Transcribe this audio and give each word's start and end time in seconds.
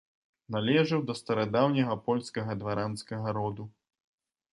Належаў 0.53 1.03
да 1.09 1.13
старадаўняга 1.19 1.97
польскага 2.07 2.51
дваранскага 2.63 3.27
роду. 3.39 3.63